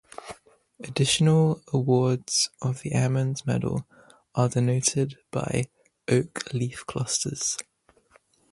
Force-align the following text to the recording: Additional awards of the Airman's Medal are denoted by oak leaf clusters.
Additional 0.83 1.61
awards 1.71 2.49
of 2.59 2.81
the 2.81 2.91
Airman's 2.91 3.45
Medal 3.45 3.85
are 4.33 4.49
denoted 4.49 5.19
by 5.29 5.65
oak 6.07 6.51
leaf 6.55 6.83
clusters. 6.87 7.55